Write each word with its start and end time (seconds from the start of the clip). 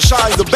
shine 0.00 0.32
the 0.36 0.49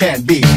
groove 0.00 0.26
that 0.26 0.49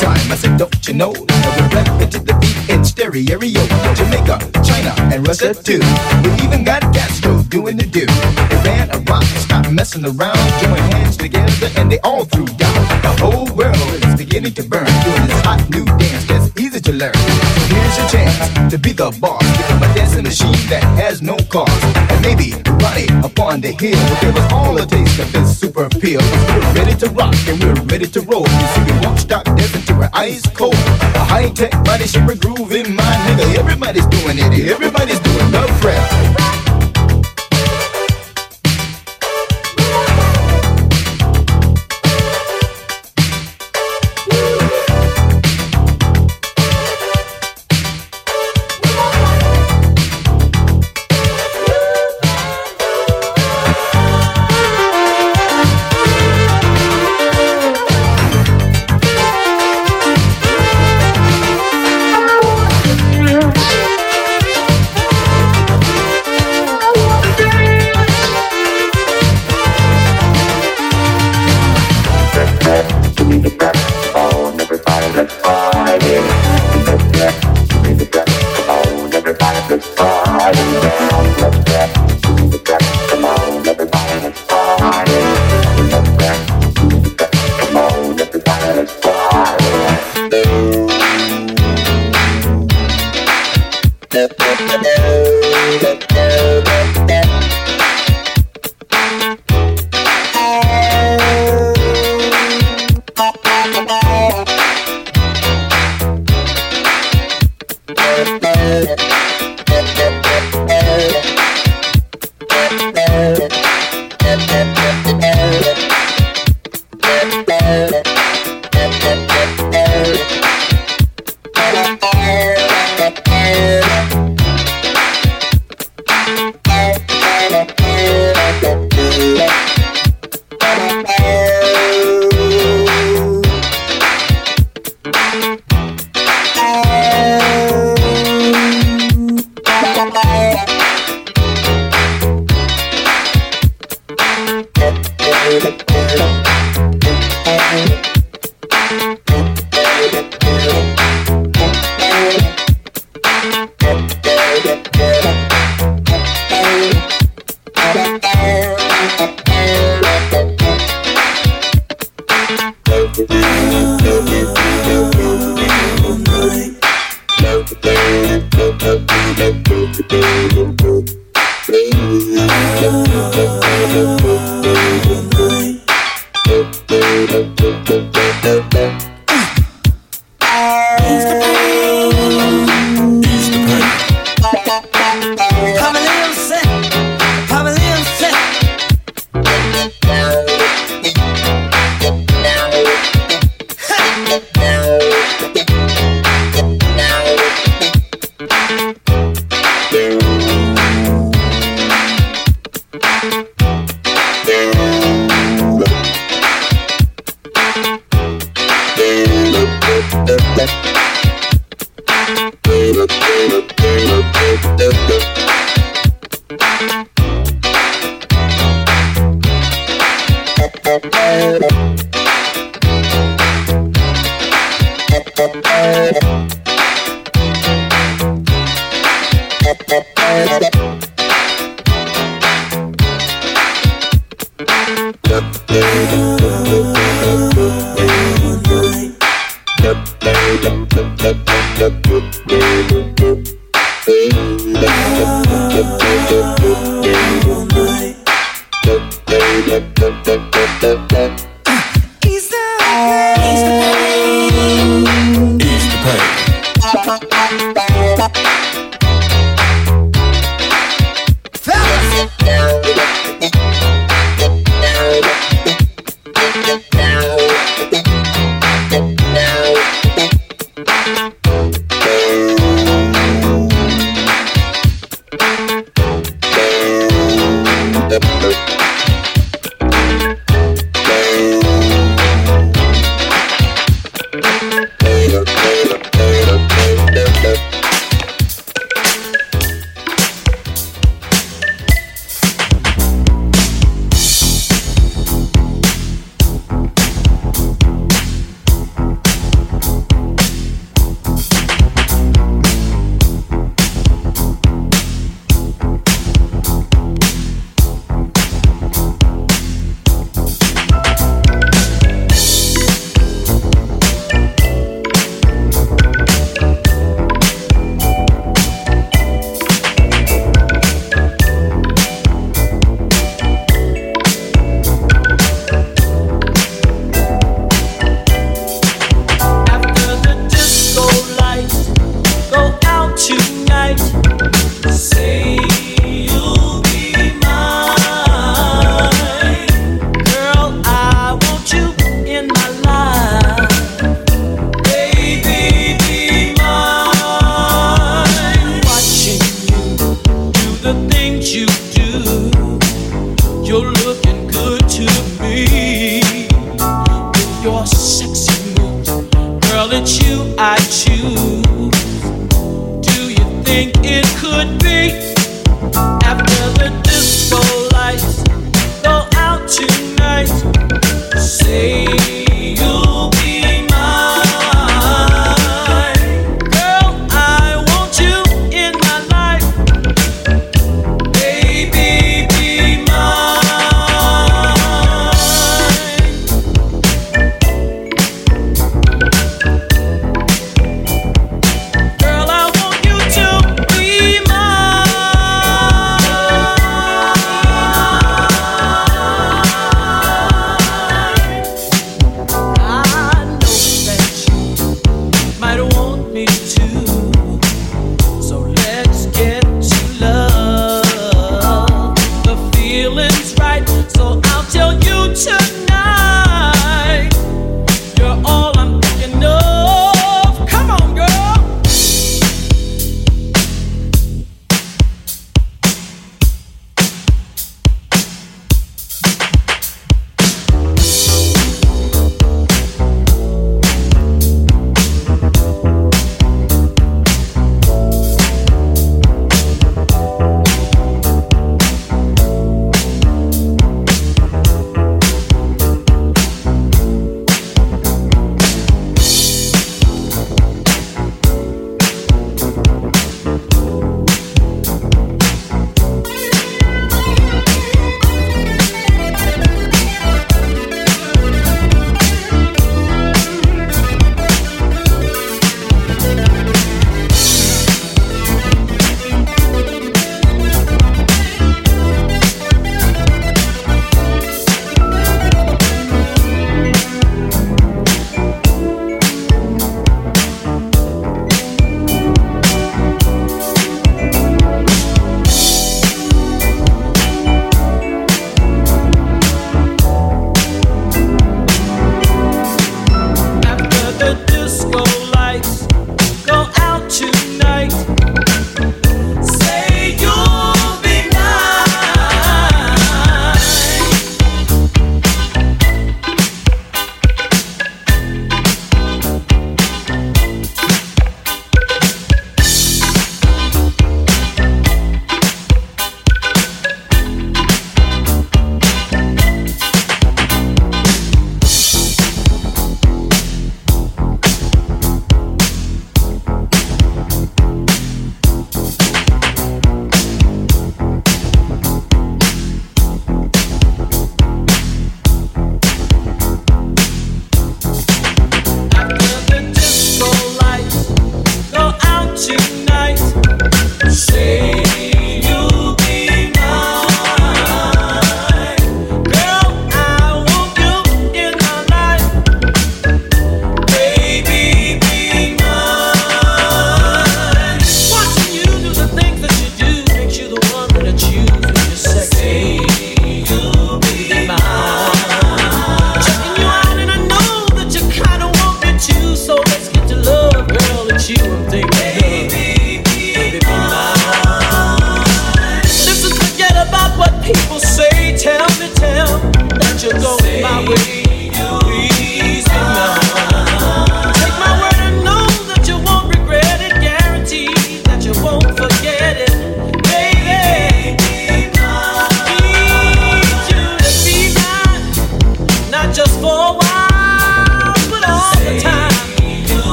time, 0.00 0.32
I 0.32 0.36
said, 0.36 0.56
don't 0.58 0.88
you 0.88 0.94
know? 0.94 1.12
Now 1.12 1.50
we're 1.56 1.68
rapping 1.76 2.10
to 2.10 2.18
the 2.18 2.34
beat 2.40 2.56
in 2.72 2.84
stereo. 2.84 3.36
Jamaica, 3.94 4.38
China, 4.64 4.92
and 5.12 5.26
Russia 5.26 5.52
too. 5.52 5.80
We 6.24 6.30
even 6.44 6.64
got 6.64 6.82
Castro 6.94 7.42
doing 7.42 7.76
the 7.76 7.86
do. 7.86 8.06
Iran, 8.56 8.90
Iraq, 8.90 9.24
stop 9.44 9.70
messing 9.70 10.04
around. 10.04 10.40
Join 10.60 10.80
hands 10.94 11.16
together 11.16 11.68
and 11.76 11.92
they 11.92 11.98
all 12.00 12.24
threw 12.24 12.46
down. 12.46 12.80
The 13.02 13.14
whole 13.20 13.48
world 13.54 13.76
is 14.04 14.14
beginning 14.16 14.54
to 14.54 14.62
burn. 14.62 14.86
Doing 15.04 15.26
this 15.28 15.40
hot 15.42 15.60
new 15.70 15.84
dance 15.84 16.24
that's 16.26 16.48
easy 16.58 16.69
to 16.90 16.96
learn. 16.96 17.12
Here's 17.68 17.98
your 17.98 18.08
chance 18.08 18.70
to 18.70 18.78
be 18.78 18.92
the 18.92 19.10
boss. 19.20 19.42
Become 19.56 19.82
a 19.82 19.94
dancing 19.94 20.24
machine 20.24 20.60
that 20.68 20.82
has 20.98 21.22
no 21.22 21.36
cost. 21.48 21.72
And 21.96 22.22
maybe 22.22 22.54
it 22.54 22.66
upon 23.24 23.60
the 23.60 23.72
hill. 23.72 23.98
will 23.98 24.20
Give 24.20 24.36
us 24.36 24.52
all 24.52 24.76
a 24.78 24.86
taste 24.86 25.18
of 25.18 25.32
this 25.32 25.58
super 25.58 25.84
appeal. 25.84 26.20
We're 26.20 26.74
ready 26.74 26.94
to 26.96 27.08
rock 27.10 27.34
and 27.46 27.62
we're 27.62 27.80
ready 27.84 28.06
to 28.06 28.20
roll. 28.22 28.46
You 28.48 28.66
see, 28.72 28.82
we 28.88 28.92
won't 29.04 29.18
stop 29.18 29.44
dancing 29.44 29.82
till 29.82 29.98
we're 29.98 30.10
ice 30.12 30.46
cold. 30.50 30.74
A 30.74 31.24
high 31.24 31.50
tech 31.50 31.72
body 31.84 32.06
shape 32.06 32.40
groove 32.40 32.72
in 32.72 32.94
my 32.94 33.12
nigga. 33.26 33.58
Everybody's 33.58 34.06
doing 34.06 34.38
it. 34.38 34.70
Everybody's 34.70 35.20
doing 35.20 35.50
the 35.50 35.62
prep. 35.80 36.69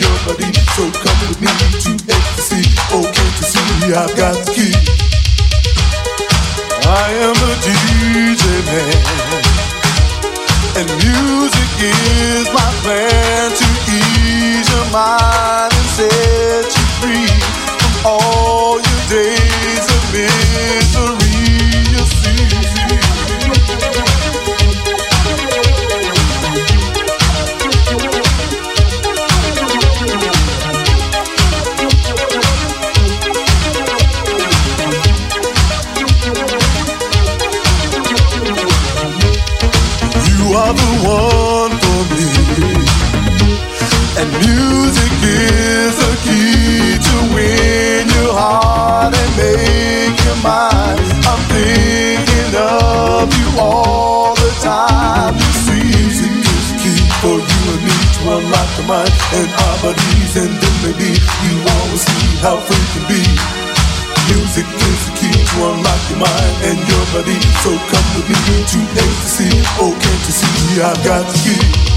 your 0.00 0.16
body. 0.26 0.52
So 0.76 0.90
come 0.92 1.18
with 1.28 1.40
me 1.40 1.48
to 1.84 1.90
ecstasy. 2.12 2.62
Oh, 2.92 3.04
can't 3.04 3.34
you 3.38 3.46
see 3.46 3.92
I've 3.92 4.14
got 4.16 4.34
the 4.44 4.52
key? 4.52 4.74
I 6.86 7.10
am 7.26 7.34
a 7.34 7.52
DJ 7.66 8.44
man, 8.68 9.44
and 10.78 10.88
music 11.02 11.70
is 11.82 12.46
my 12.54 12.70
plan 12.82 13.50
to 13.50 13.66
ease 13.90 14.68
your 14.70 14.86
mind 14.92 15.72
and 15.74 15.88
set 15.96 16.68
you 16.76 16.86
free 17.00 17.26
from 17.80 17.94
all 18.06 18.78
your 18.78 19.02
days 19.08 19.86
of 19.90 20.02
misery. 20.12 21.25
One 41.04 41.72
for 41.82 42.02
me. 42.14 42.26
And 44.18 44.30
music 44.40 45.12
is 45.22 45.92
the 46.00 46.12
key 46.24 46.96
to 46.96 47.16
win 47.34 48.08
your 48.16 48.32
heart 48.32 49.12
and 49.14 49.32
make 49.36 50.16
you 50.24 50.36
mine. 50.42 51.00
I'm 51.28 51.42
thinking 51.52 52.52
of 52.56 53.28
you 53.28 53.48
all 53.60 54.34
the 54.36 54.50
time. 54.64 55.34
Music 55.68 56.32
is 56.32 56.66
key 56.80 57.00
for 57.20 57.36
you 57.36 57.62
and 57.76 57.82
me 57.84 57.96
to 58.16 58.20
unlock 58.40 58.70
the 58.76 58.84
mind 58.88 59.12
and 59.36 59.50
our 59.52 59.76
bodies. 59.84 60.32
And 60.36 60.52
then 60.56 60.74
maybe 60.84 61.10
you 61.12 61.54
always 61.76 62.02
see 62.08 62.26
how 62.40 62.56
free 62.60 62.86
can 62.96 63.04
be. 63.12 63.22
Music 64.32 64.66
is 64.66 65.15
to 65.56 65.64
unlock 65.72 66.10
your 66.10 66.18
mind 66.18 66.54
and 66.68 66.78
your 66.88 67.04
body. 67.12 67.40
So 67.64 67.70
come 67.88 68.06
with 68.16 68.28
me 68.28 68.36
to 68.72 68.78
ecstasy. 69.00 69.48
Oh, 69.80 69.96
can't 70.00 70.22
you 70.26 70.32
see 70.32 70.82
I've 70.82 71.02
got 71.04 71.24
the 71.26 71.38
key? 71.38 71.95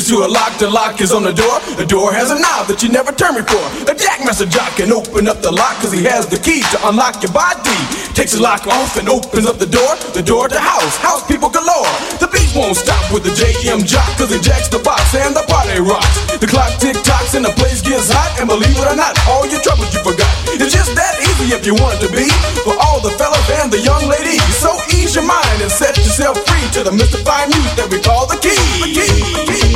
The 0.00 0.06
key 0.06 0.12
is 0.14 0.16
to 0.16 0.24
a 0.24 0.28
lock. 0.32 0.56
The 0.56 0.70
lock 0.70 1.00
is 1.00 1.12
on 1.12 1.24
the 1.24 1.32
door. 1.32 1.60
The 1.76 1.84
door 1.84 2.08
has 2.12 2.32
a 2.32 2.38
knob 2.40 2.72
that 2.72 2.80
you 2.80 2.88
never 2.88 3.12
turn 3.12 3.36
before. 3.36 3.68
A 3.84 3.92
jackmaster 3.92 4.48
jock 4.48 4.72
can 4.80 4.92
open 4.92 5.28
up 5.28 5.44
the 5.44 5.52
lock 5.52 5.76
because 5.76 5.92
he 5.92 6.04
has 6.08 6.24
the 6.24 6.40
key 6.40 6.64
to 6.72 6.78
unlock 6.88 7.20
your 7.20 7.32
body. 7.36 7.76
Takes 8.16 8.32
the 8.32 8.40
lock 8.40 8.64
off 8.64 8.96
and 8.96 9.12
opens 9.12 9.44
up 9.44 9.60
the 9.60 9.68
door. 9.68 9.92
The 10.16 10.24
door 10.24 10.48
to 10.48 10.56
house. 10.56 10.96
House 11.04 11.20
people 11.28 11.52
galore. 11.52 11.92
The 12.16 12.32
beat 12.32 12.48
won't 12.56 12.80
stop 12.80 13.02
with 13.12 13.28
the 13.28 13.34
JM 13.36 13.84
jock 13.84 14.08
because 14.16 14.32
he 14.32 14.40
jacks 14.40 14.72
the 14.72 14.80
box 14.80 15.12
and 15.12 15.36
the 15.36 15.44
party 15.52 15.76
rocks. 15.84 16.16
The 16.40 16.48
clock 16.48 16.72
tick 16.80 16.96
tocks 17.04 17.36
and 17.36 17.44
the 17.44 17.52
place 17.60 17.84
gets 17.84 18.08
hot. 18.08 18.40
And 18.40 18.48
believe 18.48 18.72
it 18.72 18.86
or 18.88 18.96
not, 18.96 19.20
all 19.28 19.44
your 19.44 19.60
troubles 19.60 19.92
you 19.92 20.00
forgot. 20.00 20.32
It's 20.56 20.72
just 20.72 20.96
that 20.96 21.20
easy 21.20 21.52
if 21.52 21.68
you 21.68 21.76
want 21.76 22.00
it 22.00 22.08
to 22.08 22.10
be. 22.16 22.24
For 22.64 22.72
all 22.88 23.04
the 23.04 23.12
fellas 23.20 23.44
and 23.60 23.68
the 23.68 23.80
young 23.84 24.08
ladies. 24.08 24.40
So 24.56 24.72
ease 24.96 25.12
your 25.12 25.28
mind 25.28 25.60
and 25.60 25.68
set 25.68 25.96
yourself 26.00 26.40
free 26.48 26.66
to 26.78 26.88
the 26.88 26.92
mystifying 26.92 27.52
music 27.52 27.74
that 27.76 27.88
we 27.92 28.00
call 28.00 28.24
the 28.24 28.40
key. 28.40 28.56
The 28.80 28.88
key. 28.96 29.12
The 29.44 29.69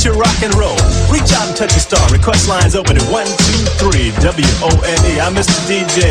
We've 0.00 0.14
your 0.14 0.18
rock 0.18 0.42
and 0.42 0.54
roll. 0.54 0.76
Reach 1.12 1.30
out 1.34 1.48
and 1.48 1.54
touch 1.54 1.76
a 1.76 1.80
star. 1.80 2.00
Request 2.08 2.48
lines 2.48 2.74
open 2.74 2.96
at 2.96 3.02
123 3.12 4.12
W-O-N-E. 4.24 5.20
I'm 5.20 5.34
Mr. 5.34 5.60
DJ. 5.68 6.09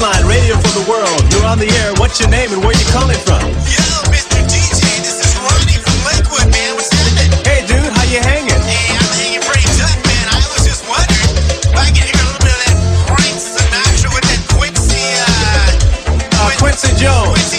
WONE 0.00 0.10
line, 0.10 0.26
radio 0.26 0.54
for 0.56 0.78
the 0.78 0.86
world. 0.90 1.18
You're 1.32 1.46
on 1.46 1.58
the 1.58 1.66
air. 1.82 1.92
What's 1.98 2.20
your 2.20 2.28
name 2.30 2.52
and 2.52 2.62
where 2.62 2.70
you 2.76 2.86
calling 2.94 3.18
from? 3.26 3.42
Yo, 3.66 3.82
Mr. 4.14 4.38
DJ, 4.46 4.82
this 5.02 5.18
is 5.18 5.32
Ronnie 5.42 5.78
from 5.82 5.96
Lakewood, 6.06 6.46
man. 6.54 6.74
What's 6.78 6.92
happening? 6.94 7.34
Hey, 7.42 7.66
dude, 7.66 7.90
how 7.90 8.04
you 8.06 8.22
hanging? 8.22 8.62
Hey, 8.62 8.94
I'm 8.94 9.10
hanging 9.18 9.42
pretty 9.42 9.66
tight, 9.74 9.98
man. 10.06 10.26
I 10.30 10.38
was 10.54 10.62
just 10.62 10.86
wondering 10.86 11.34
if 11.66 11.74
I 11.74 11.90
could 11.90 12.06
hear 12.06 12.14
a 12.14 12.26
little 12.30 12.42
bit 12.46 12.54
of 12.54 12.60
that 12.62 12.78
Frank 13.10 13.36
Sinatra 13.42 14.08
with 14.14 14.26
that 14.30 14.42
Quincy, 14.54 15.02
uh, 15.18 16.46
Uh, 16.46 16.50
Quincy 16.62 16.94
Jones. 16.94 17.34
Quincy 17.34 17.57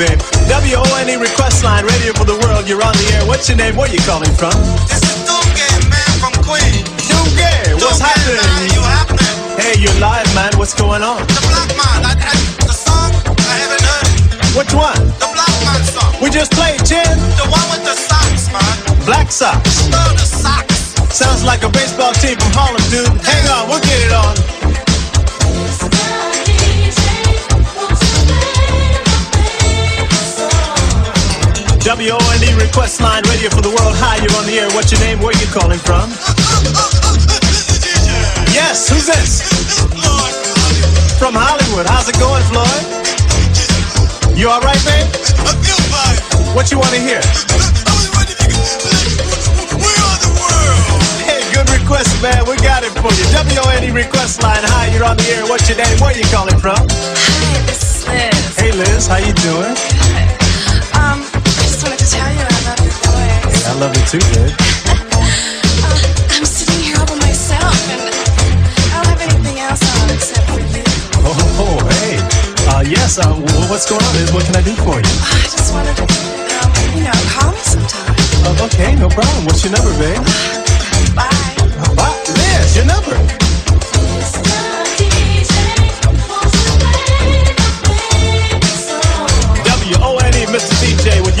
babe. 0.00 0.20
WONE 0.48 1.20
request 1.20 1.62
line, 1.62 1.84
radio 1.84 2.16
for 2.16 2.24
the 2.24 2.36
world. 2.40 2.64
You're 2.64 2.80
on 2.80 2.96
the 2.96 3.06
air. 3.20 3.22
What's 3.28 3.48
your 3.48 3.60
name? 3.60 3.76
Where 3.76 3.90
you 3.92 4.00
calling 4.08 4.32
from? 4.32 4.56
This 4.88 5.04
is 5.04 5.28
Dugan, 5.28 5.80
man, 5.92 6.12
from 6.16 6.32
Queen. 6.40 6.80
Dugan, 7.04 7.76
what's 7.76 8.00
happening? 8.00 8.40
man, 8.40 8.72
you 8.72 8.80
happening? 8.80 9.34
Hey, 9.60 9.76
you're 9.76 9.94
live, 10.00 10.24
man. 10.32 10.56
What's 10.56 10.72
going 10.72 11.04
on? 11.04 11.20
The 11.28 11.42
Black 11.52 11.70
Man, 11.76 12.00
I, 12.08 12.12
I, 12.16 12.32
the 12.64 12.72
song, 12.72 13.12
I 13.28 13.54
haven't 13.60 13.84
heard 13.84 14.08
it. 14.08 14.56
Which 14.56 14.72
one? 14.72 14.96
The 15.20 15.28
Black 15.36 15.56
Man 15.68 15.80
song. 15.84 16.12
We 16.24 16.32
just 16.32 16.56
played, 16.56 16.80
Chin. 16.88 17.16
The 17.36 17.46
one 17.52 17.66
with 17.68 17.84
the 17.84 17.92
socks, 17.92 18.48
man. 18.48 19.04
Black 19.04 19.28
Sox. 19.28 19.60
Oh, 19.92 20.12
the 20.16 20.24
socks. 20.24 20.96
Sounds 21.12 21.44
like 21.44 21.62
a 21.62 21.68
baseball 21.68 22.16
team 22.16 22.40
from 22.40 22.52
Harlem, 22.56 22.84
dude. 22.88 23.04
Hang 23.20 23.44
on, 23.52 23.68
we'll 23.68 23.84
get 23.84 24.00
it 24.00 24.12
on. 24.16 24.59
WONE 31.90 32.54
request 32.54 33.00
line, 33.00 33.26
radio 33.26 33.50
for 33.50 33.66
the 33.66 33.74
world. 33.74 33.98
Hi, 33.98 34.22
you're 34.22 34.30
on 34.38 34.46
the 34.46 34.62
air. 34.62 34.70
What's 34.78 34.94
your 34.94 35.02
name? 35.02 35.18
Where 35.18 35.34
are 35.34 35.40
you 35.42 35.50
calling 35.50 35.82
from? 35.82 36.06
Yes, 38.54 38.86
who's 38.86 39.10
this? 39.10 39.42
From 41.18 41.34
Hollywood. 41.34 41.90
How's 41.90 42.06
it 42.06 42.14
going, 42.22 42.46
Floyd? 42.46 42.86
You 44.38 44.54
all 44.54 44.62
right, 44.62 44.78
babe? 44.86 45.10
What 46.54 46.70
you 46.70 46.78
want 46.78 46.94
to 46.94 47.02
hear? 47.02 47.18
Hey, 51.26 51.42
good 51.50 51.66
request, 51.74 52.14
man. 52.22 52.46
We 52.46 52.54
got 52.62 52.86
it 52.86 52.94
for 53.02 53.10
you. 53.10 53.26
WONE 53.34 53.90
request 53.90 54.46
line. 54.46 54.62
Hi, 54.62 54.94
you're 54.94 55.02
on 55.02 55.18
the 55.18 55.26
air. 55.34 55.42
What's 55.50 55.66
your 55.66 55.74
name? 55.82 55.98
Where 55.98 56.14
are 56.14 56.18
you 56.18 56.22
calling 56.30 56.54
from? 56.62 56.78
Hi, 56.86 57.58
this 57.66 57.82
is 57.82 58.06
Liz. 58.06 58.54
Hey, 58.54 58.70
Liz. 58.70 59.10
How 59.10 59.18
you 59.18 59.34
doing? 59.42 59.74
Um, 60.94 61.26
tell 62.10 62.32
you 62.34 62.42
I 62.42 62.58
love 62.66 62.80
your 62.82 62.96
voice. 63.06 63.66
I 63.70 63.74
love 63.78 63.92
you 63.94 64.04
too, 64.10 64.22
babe. 64.34 64.50
Uh, 65.86 65.98
I'm 66.34 66.44
sitting 66.44 66.82
here 66.82 66.98
all 66.98 67.06
by 67.06 67.14
myself, 67.22 67.70
and 67.94 68.02
I 68.02 68.98
don't 68.98 69.06
have 69.14 69.22
anything 69.22 69.58
else 69.62 69.78
on 70.02 70.10
except 70.10 70.46
for 70.50 70.58
you. 70.58 70.82
Oh, 71.22 71.62
oh, 71.62 71.78
hey. 72.02 72.18
Uh, 72.66 72.82
yes, 72.82 73.18
uh, 73.18 73.30
what's 73.70 73.86
going 73.88 74.02
on, 74.02 74.34
What 74.34 74.44
can 74.44 74.56
I 74.56 74.62
do 74.62 74.74
for 74.82 74.98
you? 74.98 75.14
I 75.22 75.38
just 75.46 75.70
wanted 75.72 75.94
to, 76.02 76.04
um, 76.04 76.70
you 76.98 77.06
know, 77.06 77.14
call 77.30 77.52
me 77.54 77.62
sometime. 77.62 78.18
Uh, 78.42 78.66
okay, 78.66 78.94
no 78.98 79.08
problem. 79.08 79.46
What's 79.46 79.62
your 79.62 79.72
number, 79.72 79.94
babe? 80.02 80.18
Bye. 81.14 81.30
Bye. 81.94 82.18
Liz, 82.26 82.74
your 82.74 82.86
number. 82.86 83.39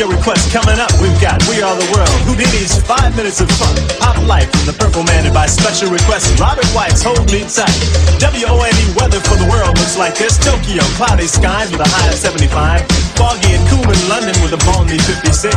Your 0.00 0.08
request 0.08 0.50
coming 0.50 0.80
up. 0.80 0.90
We've 0.98 1.20
got 1.20 1.46
We 1.46 1.60
Are 1.60 1.76
the 1.76 1.84
World, 1.92 2.08
Whodini's 2.24 2.80
Five 2.88 3.14
Minutes 3.16 3.42
of 3.42 3.50
Fun, 3.50 3.76
Pop 4.00 4.16
Life 4.26 4.50
from 4.50 4.64
the 4.64 4.72
Purple 4.72 5.04
Man, 5.04 5.26
and 5.26 5.34
by 5.34 5.44
special 5.44 5.90
request, 5.90 6.40
Robert 6.40 6.64
White's 6.68 7.02
Hold 7.02 7.30
Me 7.30 7.40
Tight. 7.40 7.68
WONE 8.16 8.96
weather 8.96 9.20
for 9.20 9.36
the 9.36 9.46
world 9.52 9.76
looks 9.76 9.98
like 9.98 10.16
this 10.16 10.38
Tokyo, 10.38 10.82
cloudy 10.96 11.26
skies 11.26 11.70
with 11.70 11.82
a 11.82 11.88
high 11.88 12.08
of 12.08 12.14
75. 12.14 13.09
Foggy 13.20 13.52
and 13.52 13.60
cool 13.68 13.84
in 13.84 14.00
London 14.08 14.32
with 14.40 14.56
a 14.56 14.60
balmy 14.64 14.96
56. 14.96 15.52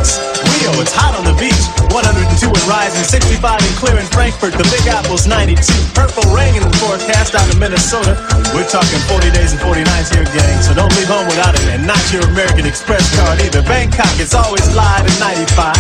Rio, 0.52 0.76
it's 0.84 0.92
hot 0.92 1.16
on 1.16 1.24
the 1.24 1.32
beach, 1.40 1.64
102 1.96 2.52
and 2.52 2.66
rising, 2.68 3.08
65 3.08 3.40
and 3.40 3.76
clear 3.80 3.96
in 3.96 4.04
Frankfurt. 4.12 4.52
The 4.60 4.68
Big 4.68 4.84
Apple's 4.92 5.24
92. 5.24 5.64
Purple 5.96 6.28
rain 6.36 6.60
in 6.60 6.64
the 6.68 6.76
forecast 6.84 7.40
out 7.40 7.48
of 7.48 7.56
Minnesota. 7.56 8.20
We're 8.52 8.68
talking 8.68 9.00
40 9.08 9.32
days 9.32 9.56
and 9.56 9.64
40 9.64 9.80
nights 9.88 10.12
here, 10.12 10.28
gang, 10.36 10.60
so 10.60 10.76
don't 10.76 10.92
leave 11.00 11.08
home 11.08 11.24
without 11.24 11.56
it. 11.56 11.64
And 11.72 11.88
not 11.88 12.04
your 12.12 12.28
American 12.36 12.68
Express 12.68 13.08
card 13.16 13.40
either. 13.40 13.64
Bangkok, 13.64 14.12
it's 14.20 14.36
always 14.36 14.68
live 14.76 15.08
at 15.08 15.16
95. 15.24 15.72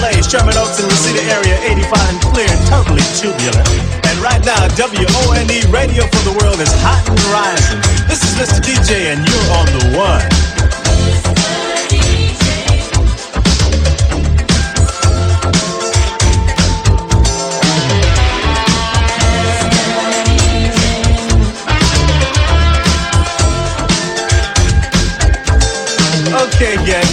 LA, 0.00 0.16
Sherman 0.24 0.56
Oaks 0.56 0.80
and 0.80 0.88
Reseda 0.88 1.20
area, 1.36 1.60
85 1.68 2.16
and 2.16 2.20
clear 2.32 2.48
and 2.48 2.64
totally 2.64 3.04
tubular. 3.12 3.60
And 4.08 4.16
right 4.24 4.40
now, 4.40 4.56
WONE 4.72 5.68
Radio 5.68 6.08
for 6.08 6.22
the 6.24 6.32
World 6.40 6.64
is 6.64 6.72
hot 6.80 7.04
and 7.04 7.20
rising. 7.28 7.84
This 8.08 8.24
is 8.24 8.32
Mr. 8.40 8.64
DJ, 8.64 9.12
and 9.12 9.20
you're 9.20 9.48
on 9.60 9.68
the 9.76 9.84
one. 10.00 10.45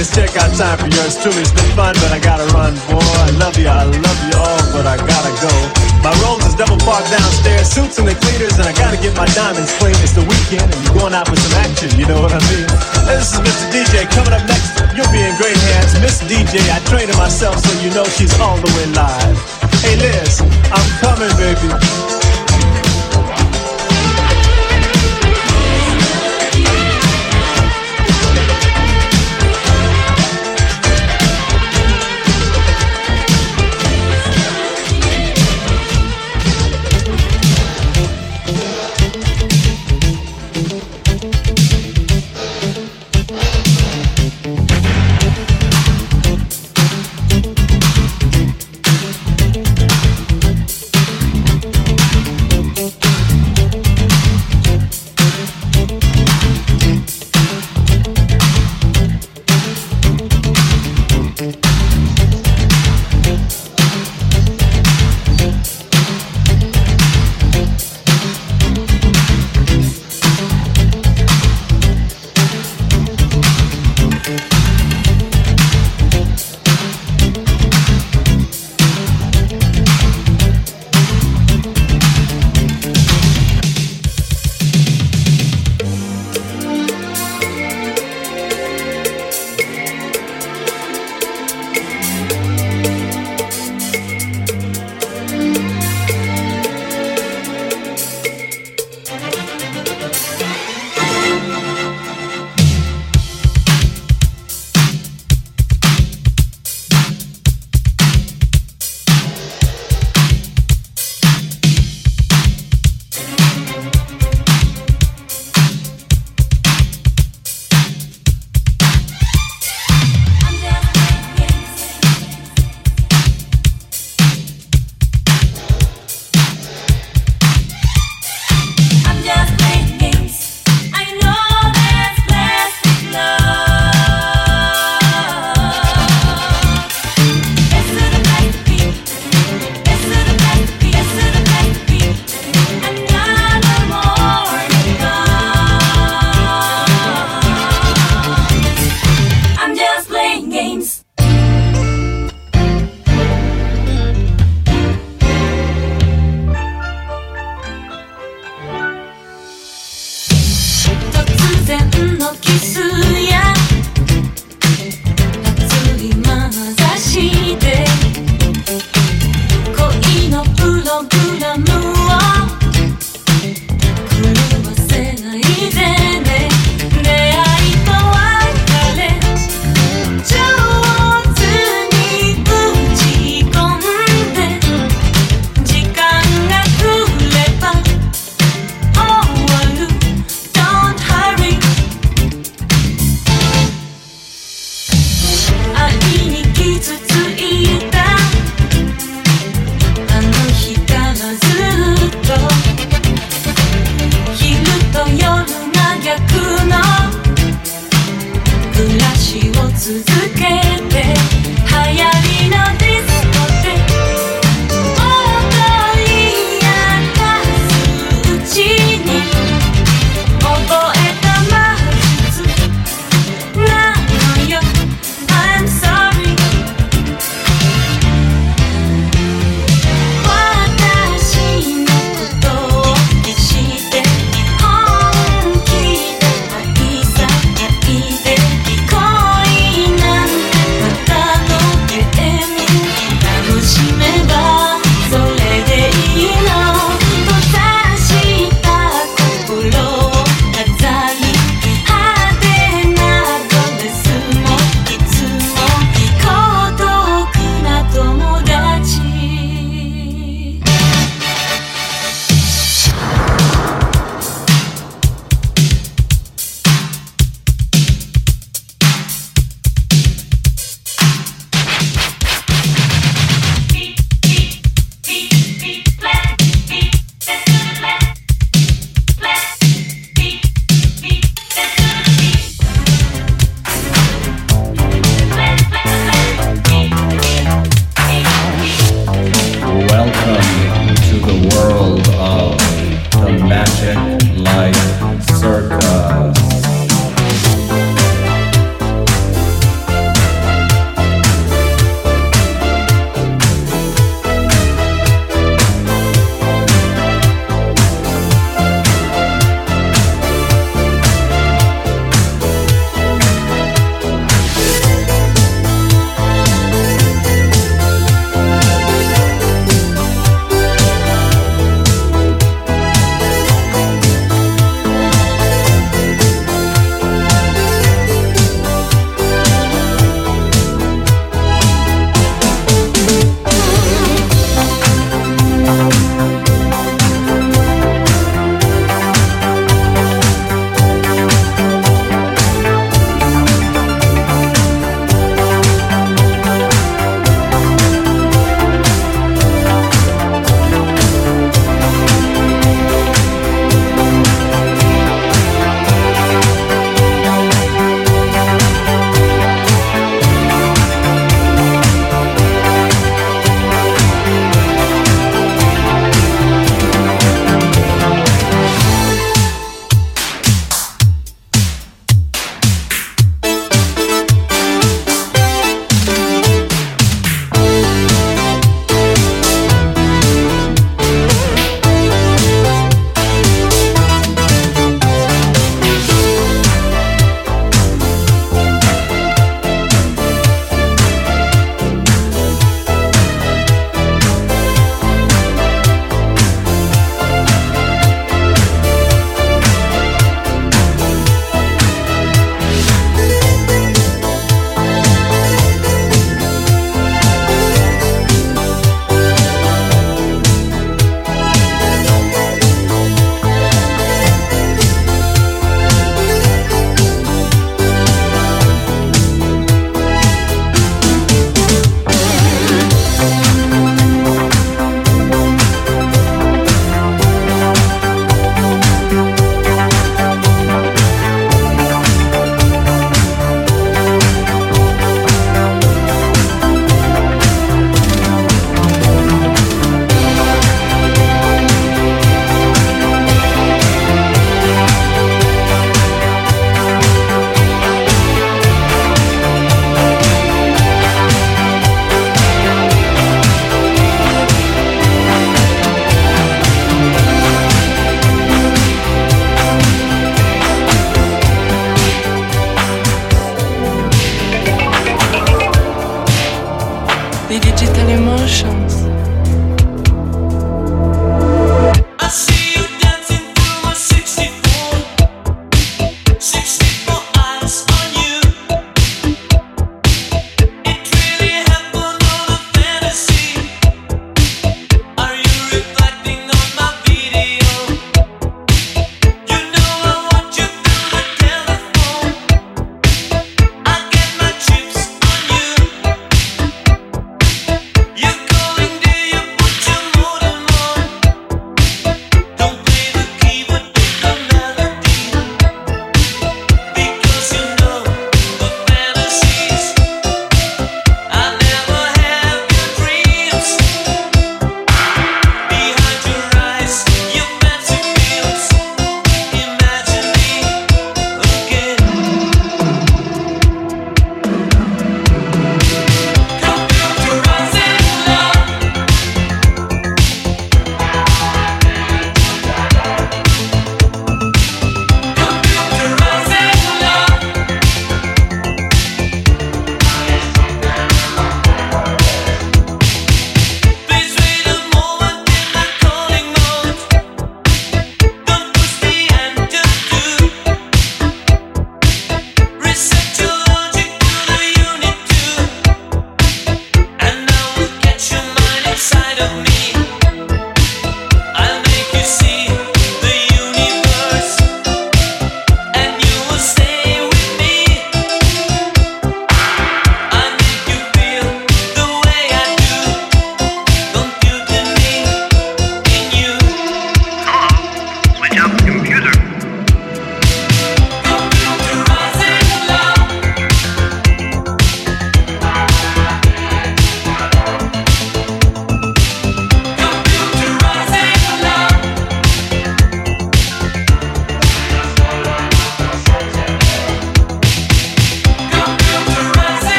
It's 0.00 0.16
check 0.16 0.32
out 0.40 0.48
time 0.56 0.80
for 0.80 0.88
yours 0.88 1.12
truly. 1.20 1.44
It's 1.44 1.52
been 1.52 1.76
fun, 1.76 1.92
but 2.00 2.08
I 2.08 2.16
gotta 2.24 2.48
run, 2.56 2.72
boy. 2.88 3.04
I 3.04 3.36
love 3.36 3.52
you, 3.60 3.68
I 3.68 3.84
love 3.84 4.20
you 4.24 4.32
all, 4.32 4.64
but 4.72 4.88
I 4.88 4.96
gotta 4.96 5.32
go. 5.44 5.52
My 6.00 6.08
rolls 6.24 6.40
is 6.48 6.56
double 6.56 6.80
parked 6.88 7.12
downstairs, 7.12 7.68
suits 7.68 8.00
and 8.00 8.08
the 8.08 8.16
cleaners, 8.16 8.56
and 8.56 8.64
I 8.64 8.72
gotta 8.72 8.96
get 8.96 9.12
my 9.12 9.28
diamonds 9.36 9.68
clean. 9.76 9.92
It's 10.00 10.16
the 10.16 10.24
weekend, 10.24 10.72
and 10.72 10.80
you're 10.88 10.96
going 10.96 11.12
out 11.12 11.28
with 11.28 11.36
some 11.44 11.52
action, 11.60 11.92
you 12.00 12.08
know 12.08 12.16
what 12.16 12.32
I 12.32 12.40
mean? 12.48 12.64
This 13.12 13.36
is 13.36 13.44
Mr. 13.44 13.68
DJ 13.76 14.08
coming 14.08 14.32
up 14.32 14.40
next. 14.48 14.72
You'll 14.96 15.12
be 15.12 15.20
in 15.20 15.36
great 15.36 15.60
hands. 15.68 15.92
Miss 16.00 16.24
DJ, 16.24 16.64
I 16.72 16.80
trained 16.88 17.12
her 17.12 17.20
myself, 17.20 17.60
so 17.60 17.68
you 17.84 17.92
know 17.92 18.08
she's 18.08 18.32
all 18.40 18.56
the 18.56 18.72
way 18.80 18.88
live. 18.96 19.36
Hey, 19.84 20.00
Liz, 20.00 20.40
I'm 20.72 20.88
coming, 21.04 21.28
baby. 21.36 22.19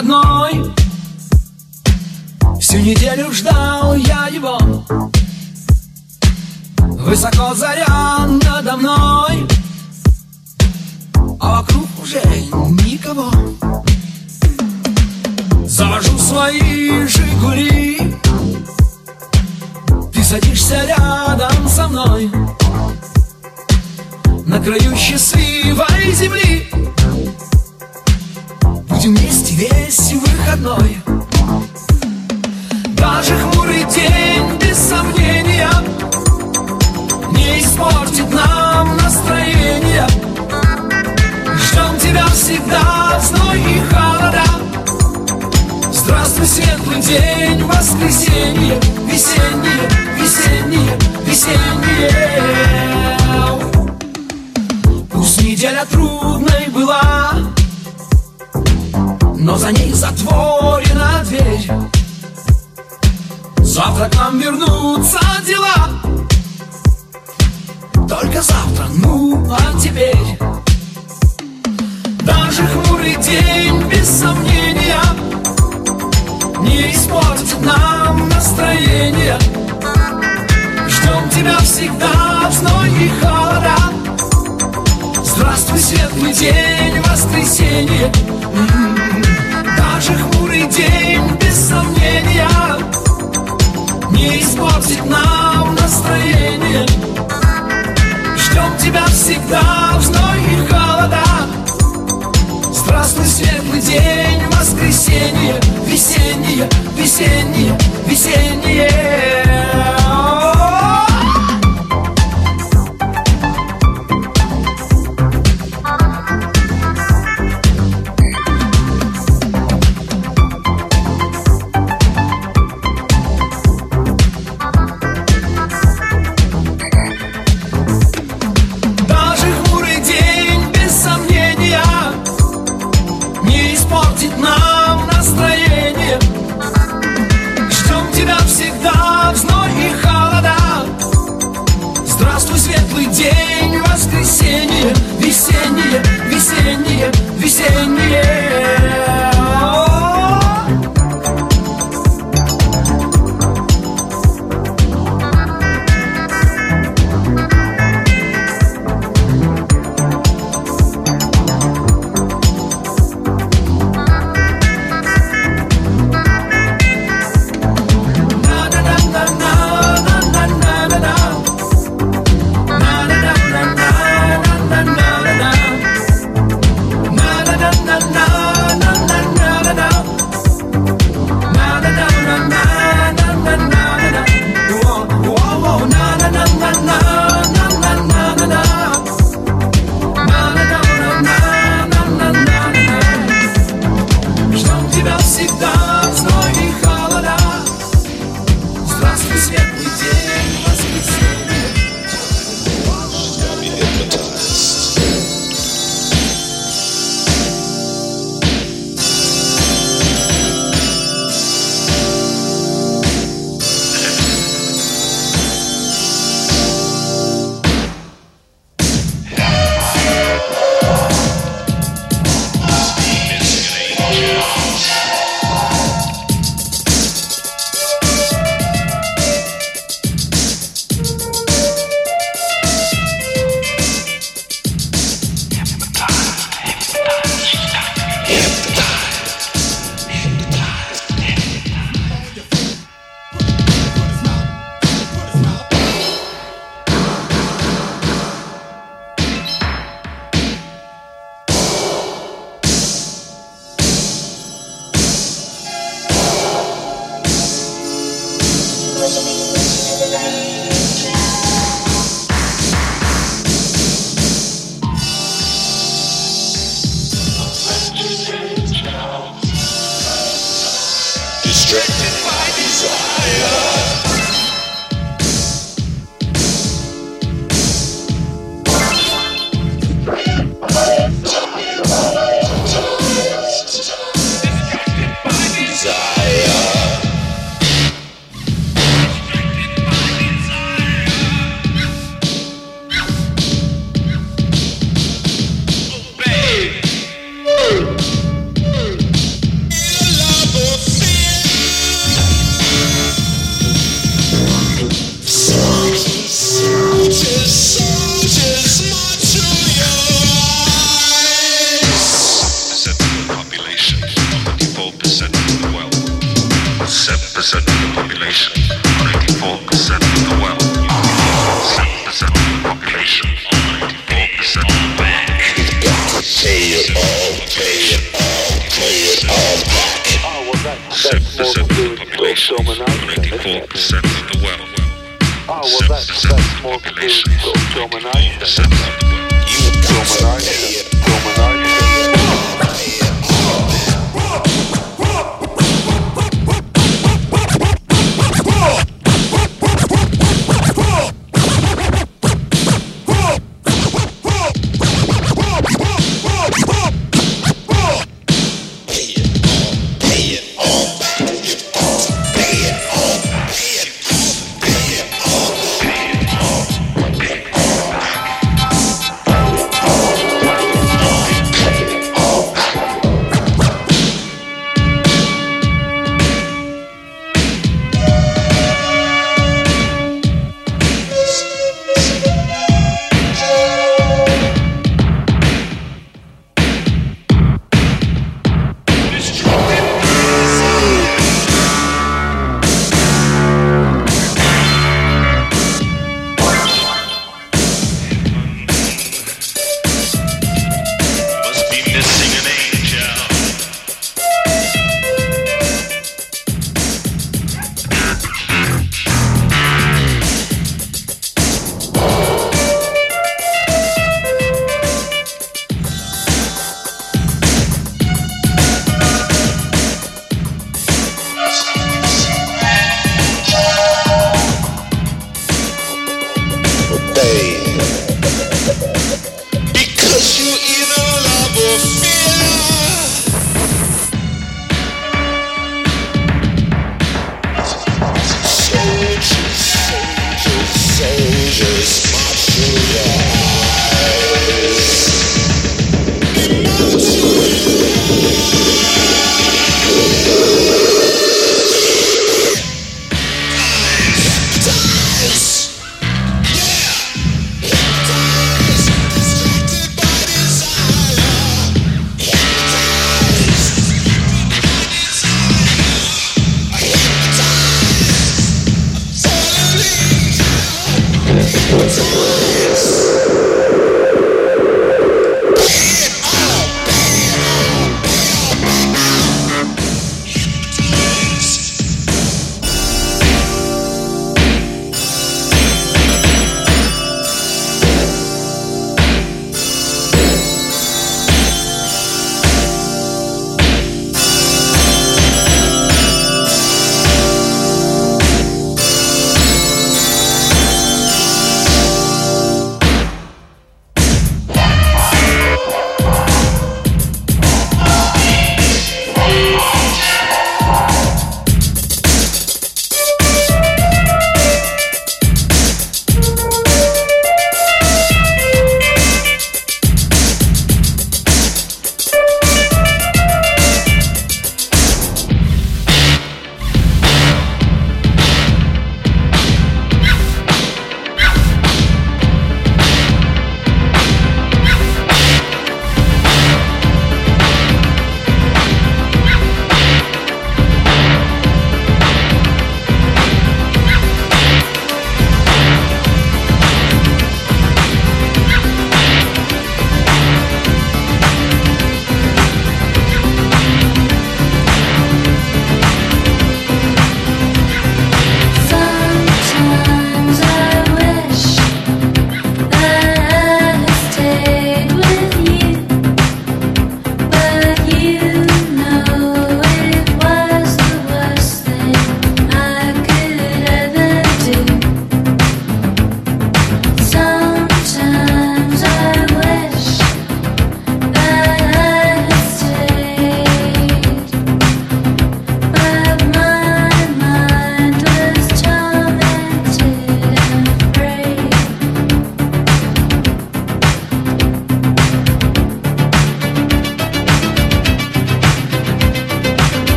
одно. 0.00 0.39